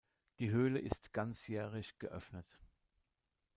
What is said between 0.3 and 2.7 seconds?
Die Höhle ist ganzjährig geöffnet.